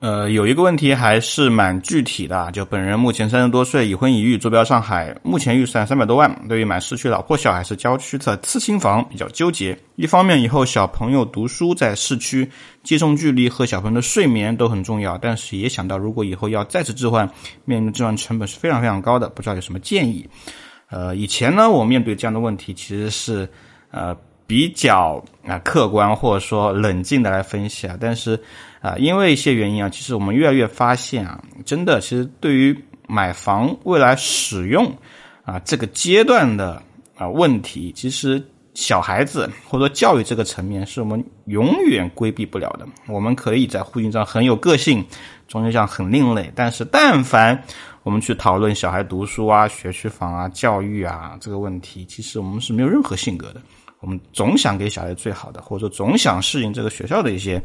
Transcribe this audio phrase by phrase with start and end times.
[0.00, 6.34] 呃，有一个问题还是蛮具体的，就本人目前三十多岁，已婚已育，坐标上海，目前预算三百多万。
[6.48, 9.78] 对于买市区老破小还是郊区的次新房比较纠结。
[9.96, 12.50] 一方面，以后小朋友读书在市区，
[12.82, 15.18] 接送距离和小朋友的睡眠都很重要。
[15.18, 17.30] 但是也想到，如果以后要再次置换，
[17.66, 19.28] 面临置换成本是非常非常高的。
[19.28, 20.26] 不知道有什么建议？
[20.88, 23.46] 呃，以前呢，我面对这样的问题其实是
[23.90, 24.16] 呃
[24.50, 28.42] 比较啊客观或者说冷静的来分析啊，但是。
[28.82, 32.74] 啊，因为一些原因啊，其实我们越来越发现啊，真的，其实对于
[33.06, 34.90] 买房未来使用
[35.44, 36.82] 啊这个阶段的
[37.14, 42.88] 啊问题，其实小孩子或者说教育这个层面是我们永远规避不了的。
[43.06, 45.04] 我们可以在户型上很有个性，
[45.46, 47.62] 装修上很另类，但是但凡
[48.02, 53.60] 我们去讨论小孩读书啊、学区房啊、教育啊这个问题，其实我们是没有任何性格的。
[54.00, 57.62] 我们总想给小孩最好的，或者说总想适应这个学校的一些。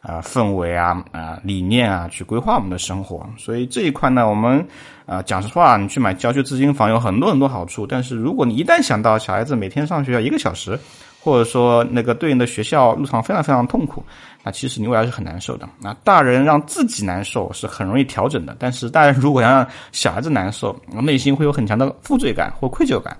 [0.00, 3.28] 啊，氛围啊，啊，理念啊，去规划我们的生活。
[3.36, 4.64] 所以这一块呢，我们
[5.06, 7.84] 啊，讲实话，你去买郊区资金房有很多很多好处。
[7.84, 10.78] 但是如果你一旦想到小孩子每天上学要一个小时，
[11.20, 14.00] 或者说那个对应的学校路上非常非常痛苦，
[14.44, 15.68] 那其实你未来是很难受的。
[15.80, 23.16] 那大人让自己难受是很容易调整的，但是大人如果要让小孩子难受，内心会有很强的负罪感或愧疚感。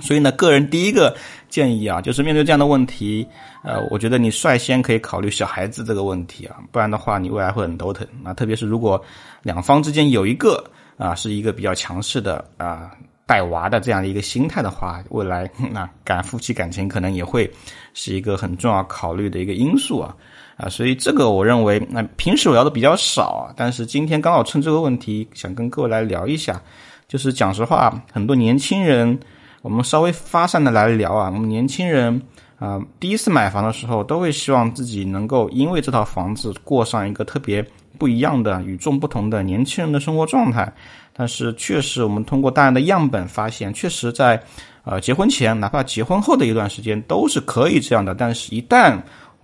[0.00, 1.14] 所以呢，个人第一个
[1.48, 3.26] 建议啊，就是面对这样的问题，
[3.62, 8.32] 呃，我觉得你率先可以考虑小孩子这个问题啊，不然的话你未来会很头疼啊。
[8.32, 9.02] 特别是如果
[9.42, 10.62] 两方之间有一个
[10.96, 12.90] 啊是一个比较强势的啊
[13.26, 17.50] 带娃的这样的一个心态的话，未来那感夫妻感情可能也会
[17.94, 20.14] 是一个很重要考虑的一个因素啊
[20.56, 20.68] 啊。
[20.68, 26.60] 所以这个我认为，那平时我聊的比较少啊，但是今天刚好趁这个问题想跟各位来聊一下，
[27.08, 29.18] 就是讲实话，很多年轻人。
[29.62, 32.20] 我们稍微发散的来聊啊，我们年轻人
[32.58, 37.64] 啊，第一次买房的时候，都会希望自己能够因为这套房子过上一个特别
[37.98, 40.72] 不一样的、与众不同的年轻人的生活状态。
[41.12, 44.42] 但是，确实我们通过大量的样本发现，确实在
[44.84, 48.14] 呃结婚前，哪怕结婚后的一段时间都是可以这样的。
[48.14, 48.98] 但是，一旦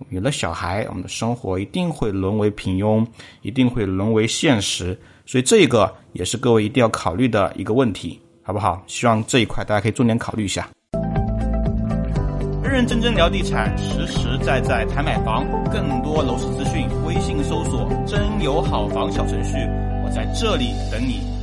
[0.09, 3.05] 有了小孩，我们的生活一定会沦为平庸，
[3.43, 4.99] 一定会沦为现实。
[5.27, 8.19] 所以，这个也是各位一定要考虑的一个问题。
[8.47, 8.81] 好不好？
[8.87, 10.69] 希望这一块大家可以重点考虑一下。
[12.63, 15.45] 认认真真聊地产，实实在在谈买房。
[15.69, 19.57] 更多楼市资讯，微信搜索“真有好房”小程序，
[20.05, 21.36] 我在这里等你。